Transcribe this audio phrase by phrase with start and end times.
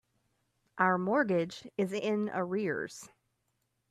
[0.79, 3.07] Our mortgage is in arrears.